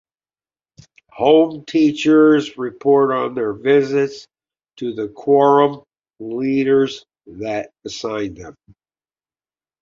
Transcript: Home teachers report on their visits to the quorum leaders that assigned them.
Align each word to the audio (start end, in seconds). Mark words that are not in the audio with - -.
Home 1.11 1.63
teachers 1.65 2.57
report 2.57 3.11
on 3.11 3.35
their 3.35 3.53
visits 3.53 4.25
to 4.77 4.95
the 4.95 5.09
quorum 5.09 5.83
leaders 6.19 7.05
that 7.27 7.69
assigned 7.85 8.37
them. 8.37 8.55